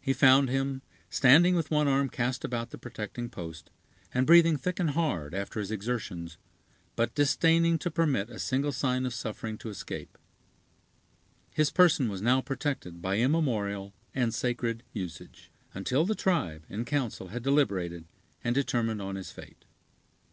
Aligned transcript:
He 0.00 0.12
found 0.12 0.48
him, 0.50 0.82
standing 1.10 1.56
with 1.56 1.68
one 1.72 1.88
arm 1.88 2.08
cast 2.08 2.44
about 2.44 2.70
the 2.70 2.78
protecting 2.78 3.28
post, 3.28 3.70
and 4.12 4.24
breathing 4.24 4.56
thick 4.56 4.78
and 4.78 4.90
hard, 4.90 5.34
after 5.34 5.58
his 5.58 5.72
exertions, 5.72 6.36
but 6.94 7.12
disdaining 7.16 7.78
to 7.80 7.90
permit 7.90 8.30
a 8.30 8.38
single 8.38 8.70
sign 8.70 9.04
of 9.04 9.12
suffering 9.12 9.58
to 9.58 9.70
escape. 9.70 10.16
His 11.50 11.72
person 11.72 12.08
was 12.08 12.22
now 12.22 12.40
protected 12.40 13.02
by 13.02 13.18
immemorial 13.18 13.92
and 14.14 14.32
sacred 14.32 14.84
usage, 14.92 15.50
until 15.74 16.04
the 16.06 16.14
tribe 16.14 16.64
in 16.68 16.84
council 16.84 17.30
had 17.34 17.42
deliberated 17.42 18.04
and 18.44 18.54
determined 18.54 19.02
on 19.02 19.16
his 19.16 19.32
fate. 19.32 19.64